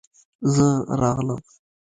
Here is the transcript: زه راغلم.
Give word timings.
زه 0.53 0.67
راغلم. 1.01 1.41